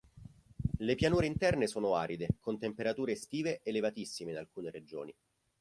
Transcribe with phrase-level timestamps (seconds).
[0.79, 5.15] Le pianure interne sono aride, con temperature estive elevatissime in alcune regioni.